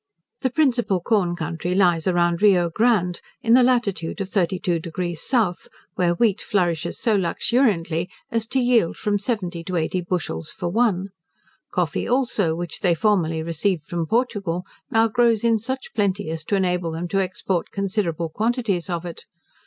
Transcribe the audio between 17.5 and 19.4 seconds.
considerable quantities of it.